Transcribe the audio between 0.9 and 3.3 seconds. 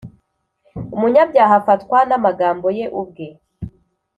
Umunyabyaha afatwa n’amagambo ye ubwe,